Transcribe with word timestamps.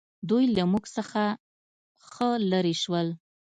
دوی 0.29 0.43
له 0.55 0.63
موږ 0.71 0.83
څخه 0.97 1.21
ښه 2.09 2.29
لرې 2.51 2.75
شول. 2.81 3.07